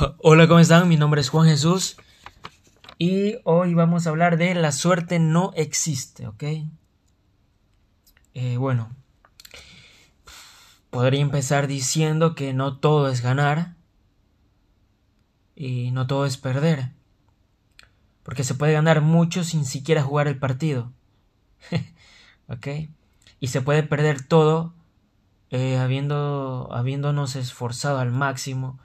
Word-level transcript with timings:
Hola, 0.00 0.46
¿cómo 0.46 0.60
están? 0.60 0.88
Mi 0.88 0.96
nombre 0.96 1.20
es 1.20 1.28
Juan 1.28 1.48
Jesús 1.48 1.96
y 2.98 3.38
hoy 3.42 3.74
vamos 3.74 4.06
a 4.06 4.10
hablar 4.10 4.36
de 4.36 4.54
la 4.54 4.70
suerte 4.70 5.18
no 5.18 5.52
existe, 5.56 6.28
¿ok? 6.28 6.44
Eh, 8.34 8.56
bueno, 8.58 8.90
podría 10.90 11.20
empezar 11.20 11.66
diciendo 11.66 12.36
que 12.36 12.52
no 12.52 12.76
todo 12.76 13.08
es 13.08 13.22
ganar 13.22 13.74
y 15.56 15.90
no 15.90 16.06
todo 16.06 16.26
es 16.26 16.36
perder, 16.36 16.92
porque 18.22 18.44
se 18.44 18.54
puede 18.54 18.74
ganar 18.74 19.00
mucho 19.00 19.42
sin 19.42 19.64
siquiera 19.64 20.04
jugar 20.04 20.28
el 20.28 20.38
partido, 20.38 20.92
¿ok? 22.48 22.68
Y 23.40 23.48
se 23.48 23.62
puede 23.62 23.82
perder 23.82 24.22
todo 24.22 24.74
eh, 25.50 25.76
habiendo, 25.76 26.68
habiéndonos 26.70 27.34
esforzado 27.34 27.98
al 27.98 28.12
máximo 28.12 28.78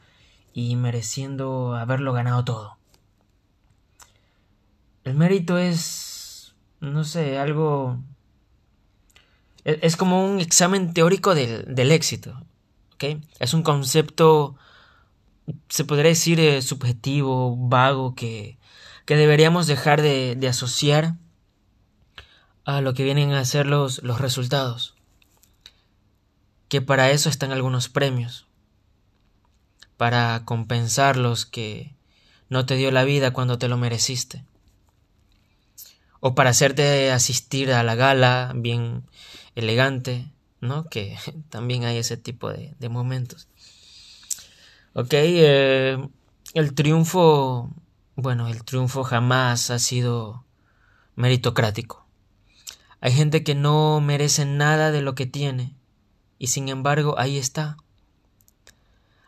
y 0.53 0.75
mereciendo 0.75 1.75
haberlo 1.75 2.13
ganado 2.13 2.45
todo. 2.45 2.77
El 5.03 5.15
mérito 5.15 5.57
es, 5.57 6.53
no 6.79 7.03
sé, 7.03 7.37
algo... 7.37 7.97
E-, 9.65 9.79
es 9.81 9.97
como 9.97 10.25
un 10.25 10.39
examen 10.39 10.93
teórico 10.93 11.35
del, 11.35 11.73
del 11.73 11.91
éxito. 11.91 12.39
¿ok? 12.93 13.21
Es 13.39 13.53
un 13.53 13.63
concepto, 13.63 14.55
se 15.69 15.83
podría 15.85 16.09
decir, 16.09 16.39
eh, 16.39 16.61
subjetivo, 16.61 17.57
vago, 17.57 18.15
que, 18.15 18.57
que 19.05 19.17
deberíamos 19.17 19.67
dejar 19.67 20.01
de, 20.01 20.35
de, 20.35 20.47
asociar 20.47 21.15
a 22.63 22.79
lo 22.79 22.93
que 22.93 23.03
vienen 23.03 23.31
a 23.33 23.43
ser 23.43 23.65
los, 23.65 24.03
los 24.03 24.21
resultados. 24.21 24.95
Que 26.69 26.81
para 26.81 27.11
eso 27.11 27.29
están 27.29 27.51
algunos 27.51 27.89
premios 27.89 28.47
para 29.97 30.43
compensar 30.45 31.17
los 31.17 31.45
que 31.45 31.95
no 32.49 32.65
te 32.65 32.75
dio 32.75 32.91
la 32.91 33.03
vida 33.03 33.31
cuando 33.31 33.57
te 33.57 33.67
lo 33.67 33.77
mereciste. 33.77 34.43
O 36.19 36.35
para 36.35 36.51
hacerte 36.51 37.11
asistir 37.11 37.71
a 37.71 37.83
la 37.83 37.95
gala 37.95 38.53
bien 38.55 39.03
elegante, 39.55 40.31
¿no? 40.61 40.85
Que 40.85 41.17
también 41.49 41.83
hay 41.83 41.97
ese 41.97 42.17
tipo 42.17 42.51
de, 42.51 42.89
momentos. 42.89 43.47
Ok, 44.93 45.13
eh, 45.13 45.97
el 46.53 46.73
triunfo, 46.73 47.71
bueno, 48.15 48.47
el 48.47 48.63
triunfo 48.63 49.03
jamás 49.03 49.69
ha 49.69 49.79
sido 49.79 50.45
meritocrático. 51.15 52.05
Hay 53.01 53.11
gente 53.11 53.43
que 53.43 53.55
no 53.55 53.99
merece 53.99 54.45
nada 54.45 54.91
de 54.91 55.01
lo 55.01 55.15
que 55.15 55.25
tiene 55.25 55.75
y 56.39 56.47
sin 56.47 56.69
embargo 56.69 57.15
ahí 57.17 57.37
está. 57.37 57.77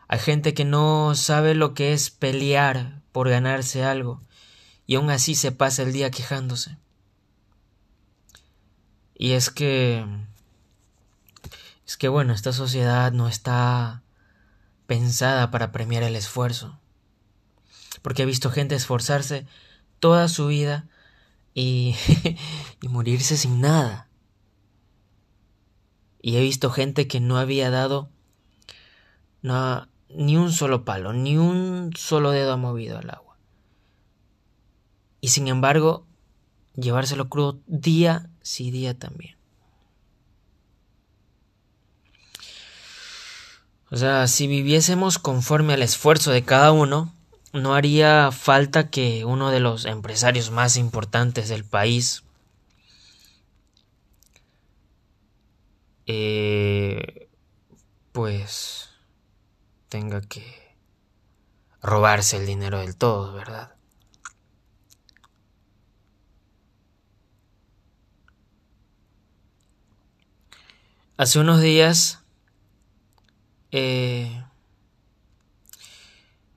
Hay 0.08 0.18
gente 0.18 0.54
que 0.54 0.64
no 0.64 1.14
sabe 1.14 1.54
lo 1.54 1.74
que 1.74 1.92
es 1.92 2.10
pelear 2.10 3.02
por 3.12 3.28
ganarse 3.28 3.84
algo 3.84 4.20
y 4.86 4.94
aún 4.96 5.10
así 5.10 5.34
se 5.34 5.52
pasa 5.52 5.82
el 5.82 5.92
día 5.92 6.10
quejándose. 6.10 6.78
Y 9.14 9.32
es 9.32 9.50
que... 9.50 10.04
Es 11.86 11.96
que 11.96 12.08
bueno, 12.08 12.32
esta 12.32 12.52
sociedad 12.52 13.12
no 13.12 13.28
está 13.28 14.02
pensada 14.86 15.50
para 15.50 15.72
premiar 15.72 16.02
el 16.02 16.16
esfuerzo. 16.16 16.78
Porque 18.02 18.22
he 18.22 18.26
visto 18.26 18.50
gente 18.50 18.74
esforzarse 18.74 19.46
toda 20.00 20.28
su 20.28 20.48
vida 20.48 20.86
y, 21.54 21.96
y 22.82 22.88
morirse 22.88 23.36
sin 23.36 23.60
nada. 23.60 24.08
Y 26.20 26.36
he 26.36 26.40
visto 26.40 26.70
gente 26.70 27.06
que 27.06 27.20
no 27.20 27.38
había 27.38 27.70
dado 27.70 28.10
no, 29.46 29.86
ni 30.08 30.36
un 30.36 30.52
solo 30.52 30.84
palo, 30.84 31.12
ni 31.12 31.36
un 31.36 31.92
solo 31.96 32.30
dedo 32.30 32.52
ha 32.52 32.56
movido 32.56 32.98
al 32.98 33.10
agua. 33.10 33.36
Y 35.20 35.28
sin 35.28 35.48
embargo, 35.48 36.06
llevárselo 36.74 37.28
crudo 37.28 37.58
día 37.66 38.30
sí 38.42 38.70
día 38.70 38.96
también. 38.98 39.36
O 43.90 43.96
sea, 43.96 44.26
si 44.26 44.46
viviésemos 44.46 45.18
conforme 45.18 45.74
al 45.74 45.82
esfuerzo 45.82 46.30
de 46.32 46.42
cada 46.42 46.72
uno, 46.72 47.14
no 47.52 47.74
haría 47.74 48.30
falta 48.32 48.90
que 48.90 49.24
uno 49.24 49.50
de 49.50 49.60
los 49.60 49.84
empresarios 49.84 50.50
más 50.50 50.76
importantes 50.76 51.48
del 51.48 51.64
país 51.64 52.24
eh, 56.06 57.28
pues 58.12 58.85
tenga 59.96 60.20
que 60.20 60.44
robarse 61.80 62.36
el 62.36 62.44
dinero 62.44 62.80
del 62.80 62.96
todo, 62.96 63.32
¿verdad? 63.32 63.74
Hace 71.16 71.38
unos 71.38 71.62
días, 71.62 72.20
eh, 73.70 74.44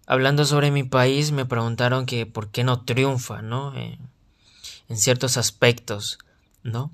hablando 0.06 0.44
sobre 0.44 0.70
mi 0.70 0.84
país, 0.84 1.32
me 1.32 1.46
preguntaron 1.46 2.06
que 2.06 2.26
por 2.26 2.52
qué 2.52 2.66
no 2.66 2.84
triunfa, 2.84 3.42
¿no? 3.42 3.74
En 3.74 4.98
ciertos 4.98 5.38
aspectos, 5.38 6.20
¿no? 6.64 6.92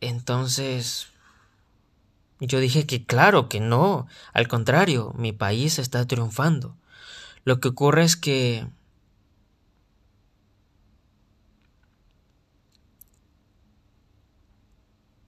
Entonces, 0.00 1.06
yo 2.46 2.58
dije 2.58 2.86
que 2.86 3.06
claro, 3.06 3.48
que 3.48 3.60
no, 3.60 4.08
al 4.32 4.48
contrario, 4.48 5.12
mi 5.16 5.32
país 5.32 5.78
está 5.78 6.06
triunfando. 6.06 6.76
Lo 7.44 7.60
que 7.60 7.68
ocurre 7.68 8.02
es 8.02 8.16
que 8.16 8.66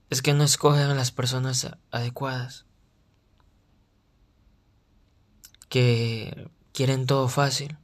es 0.09 0.21
que 0.21 0.33
no 0.33 0.43
escogen 0.43 0.89
a 0.89 0.93
las 0.93 1.11
personas 1.11 1.71
adecuadas, 1.89 2.65
que 5.69 6.49
quieren 6.73 7.05
todo 7.05 7.29
fácil 7.29 7.77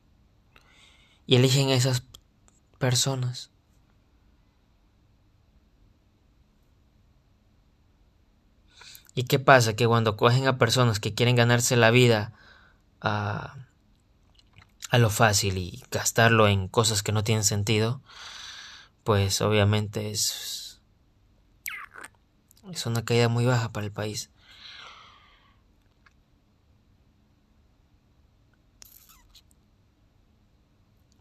y 1.26 1.38
eligen 1.38 1.70
a 1.70 1.76
esas 1.76 2.04
personas. 2.80 3.51
¿Y 9.14 9.24
qué 9.24 9.40
pasa? 9.40 9.76
Que 9.76 9.88
cuando 9.88 10.16
cogen 10.16 10.48
a 10.48 10.58
personas 10.58 11.00
que 11.00 11.14
quieren 11.14 11.36
ganarse 11.36 11.76
la 11.76 11.92
vida 11.92 12.34
a, 13.02 13.56
a 14.90 14.98
lo 14.98 15.10
fácil 15.10 15.58
y 15.58 15.84
gastarlo 15.92 16.48
en 16.48 16.68
cosas 16.68 17.04
que 17.04 17.12
no 17.12 17.24
tienen 17.24 17.44
sentido, 17.44 18.02
pues 19.04 19.42
obviamente 19.42 20.12
es, 20.12 20.80
es 22.72 22.86
una 22.86 23.04
caída 23.04 23.28
muy 23.28 23.46
baja 23.46 23.70
para 23.70 23.86
el 23.86 23.92
país. 23.92 24.30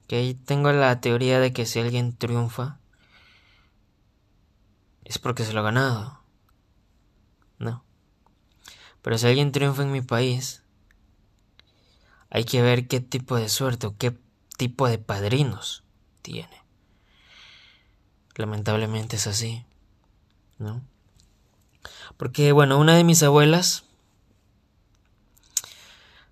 Que 0.06 0.36
tengo 0.44 0.72
la 0.72 1.00
teoría 1.00 1.38
de 1.40 1.52
que 1.52 1.66
si 1.66 1.78
alguien 1.78 2.16
triunfa 2.16 2.78
es 5.04 5.18
porque 5.18 5.44
se 5.44 5.52
lo 5.52 5.60
ha 5.60 5.64
ganado. 5.64 6.19
No. 7.60 7.84
Pero 9.02 9.16
si 9.16 9.28
alguien 9.28 9.52
triunfa 9.52 9.82
en 9.82 9.92
mi 9.92 10.00
país, 10.00 10.62
hay 12.30 12.44
que 12.44 12.62
ver 12.62 12.88
qué 12.88 13.00
tipo 13.00 13.36
de 13.36 13.48
suerte 13.48 13.86
o 13.86 13.96
qué 13.96 14.18
tipo 14.56 14.88
de 14.88 14.98
padrinos 14.98 15.84
tiene. 16.22 16.64
Lamentablemente 18.36 19.16
es 19.16 19.26
así, 19.26 19.64
¿no? 20.58 20.82
Porque, 22.16 22.52
bueno, 22.52 22.78
una 22.78 22.96
de 22.96 23.04
mis 23.04 23.22
abuelas 23.22 23.84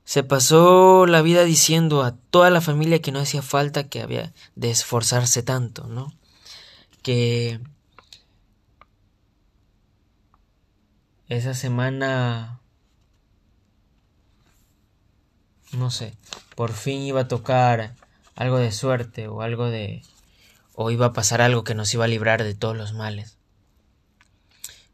se 0.04 0.22
pasó 0.22 1.04
la 1.06 1.20
vida 1.20 1.44
diciendo 1.44 2.02
a 2.02 2.16
toda 2.16 2.48
la 2.48 2.62
familia 2.62 3.02
que 3.02 3.12
no 3.12 3.18
hacía 3.18 3.42
falta 3.42 3.88
que 3.88 4.00
había 4.00 4.32
de 4.54 4.70
esforzarse 4.70 5.42
tanto, 5.42 5.86
¿no? 5.86 6.14
Que 7.02 7.60
esa 11.28 11.54
semana 11.54 12.60
no 15.72 15.90
sé, 15.90 16.16
por 16.54 16.72
fin 16.72 17.02
iba 17.02 17.22
a 17.22 17.28
tocar 17.28 17.94
algo 18.36 18.58
de 18.58 18.72
suerte 18.72 19.28
o 19.28 19.42
algo 19.42 19.66
de 19.66 20.02
o 20.74 20.90
iba 20.90 21.06
a 21.06 21.12
pasar 21.12 21.40
algo 21.40 21.64
que 21.64 21.74
nos 21.74 21.92
iba 21.92 22.04
a 22.04 22.08
librar 22.08 22.44
de 22.44 22.54
todos 22.54 22.76
los 22.76 22.94
males. 22.94 23.36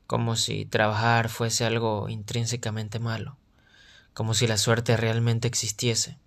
Como 0.06 0.34
si 0.36 0.64
trabajar 0.64 1.28
fuese 1.28 1.64
algo 1.64 2.08
intrínsecamente 2.08 2.98
malo, 2.98 3.36
como 4.14 4.34
si 4.34 4.46
la 4.46 4.56
suerte 4.56 4.96
realmente 4.96 5.46
existiese, 5.46 6.18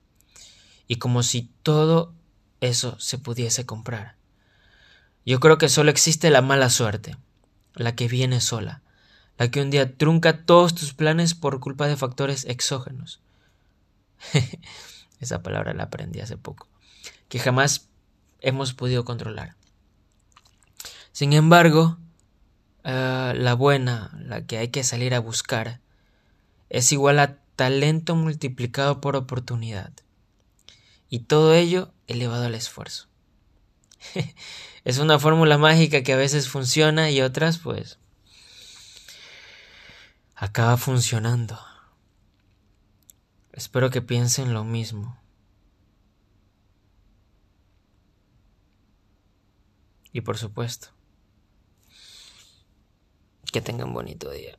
y 0.87 0.97
como 0.97 1.23
si 1.23 1.49
todo 1.63 2.13
eso 2.61 2.99
se 2.99 3.17
pudiese 3.17 3.65
comprar. 3.65 4.15
Yo 5.25 5.39
creo 5.39 5.57
que 5.57 5.69
solo 5.69 5.89
existe 5.89 6.29
la 6.29 6.41
mala 6.41 6.69
suerte, 6.69 7.17
la 7.73 7.95
que 7.95 8.07
viene 8.07 8.41
sola, 8.41 8.81
la 9.37 9.51
que 9.51 9.61
un 9.61 9.69
día 9.69 9.95
trunca 9.95 10.45
todos 10.45 10.73
tus 10.73 10.93
planes 10.93 11.35
por 11.35 11.59
culpa 11.59 11.87
de 11.87 11.97
factores 11.97 12.45
exógenos. 12.45 13.21
Esa 15.19 15.43
palabra 15.43 15.73
la 15.73 15.83
aprendí 15.83 16.19
hace 16.19 16.37
poco. 16.37 16.67
Que 17.29 17.39
jamás 17.39 17.89
hemos 18.41 18.73
podido 18.73 19.05
controlar. 19.05 19.55
Sin 21.11 21.33
embargo, 21.33 21.97
eh, 22.83 23.33
la 23.35 23.53
buena, 23.53 24.11
la 24.23 24.45
que 24.45 24.57
hay 24.57 24.69
que 24.69 24.83
salir 24.83 25.13
a 25.13 25.19
buscar, 25.19 25.81
es 26.69 26.91
igual 26.91 27.19
a 27.19 27.37
talento 27.55 28.15
multiplicado 28.15 29.01
por 29.01 29.15
oportunidad. 29.15 29.91
Y 31.09 31.19
todo 31.19 31.53
ello 31.53 31.91
elevado 32.07 32.45
al 32.45 32.55
esfuerzo. 32.55 33.07
es 34.83 34.97
una 34.97 35.19
fórmula 35.19 35.57
mágica 35.57 36.03
que 36.03 36.13
a 36.13 36.17
veces 36.17 36.49
funciona 36.49 37.09
y 37.11 37.21
otras 37.21 37.57
pues 37.57 37.99
acaba 40.39 40.77
funcionando. 40.77 41.59
Espero 43.51 43.89
que 43.89 44.03
piensen 44.03 44.53
lo 44.53 44.63
mismo. 44.63 45.19
Y 50.13 50.21
por 50.21 50.37
supuesto, 50.37 50.89
que 53.51 53.61
tengan 53.61 53.93
bonito 53.93 54.29
día. 54.29 54.57